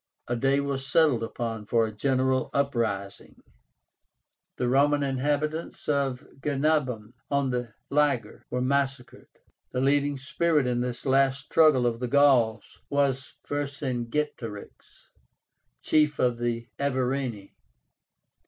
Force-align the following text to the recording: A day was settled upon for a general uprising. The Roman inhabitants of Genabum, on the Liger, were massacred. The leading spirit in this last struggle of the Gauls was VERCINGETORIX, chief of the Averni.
A 0.27 0.35
day 0.35 0.59
was 0.59 0.87
settled 0.91 1.21
upon 1.21 1.67
for 1.67 1.85
a 1.85 1.91
general 1.95 2.49
uprising. 2.55 3.35
The 4.55 4.67
Roman 4.67 5.03
inhabitants 5.03 5.87
of 5.87 6.25
Genabum, 6.43 7.13
on 7.29 7.51
the 7.51 7.75
Liger, 7.91 8.41
were 8.49 8.63
massacred. 8.63 9.27
The 9.73 9.79
leading 9.79 10.17
spirit 10.17 10.65
in 10.65 10.81
this 10.81 11.05
last 11.05 11.41
struggle 11.41 11.85
of 11.85 11.99
the 11.99 12.07
Gauls 12.07 12.79
was 12.89 13.35
VERCINGETORIX, 13.47 15.11
chief 15.83 16.17
of 16.17 16.39
the 16.39 16.65
Averni. 16.79 17.51